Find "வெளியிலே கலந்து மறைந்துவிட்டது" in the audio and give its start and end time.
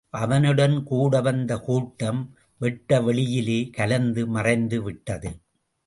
3.01-5.31